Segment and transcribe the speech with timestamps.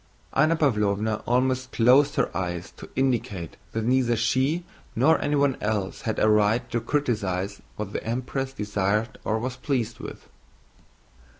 [0.33, 4.63] Anna Pávlovna almost closed her eyes to indicate that neither she
[4.95, 9.99] nor anyone else had a right to criticize what the Empress desired or was pleased
[9.99, 10.27] with.